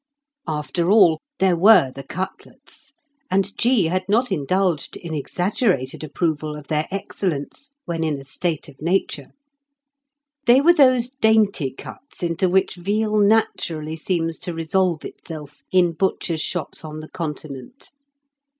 [0.47, 2.91] After all, there were the cutlets,
[3.29, 3.85] and G.
[3.85, 9.27] had not indulged in exaggerated approval of their excellence when in a state of nature.
[10.47, 16.41] They were those dainty cuts into which veal naturally seems to resolve itself in butcher's
[16.41, 17.91] shops on the Continent.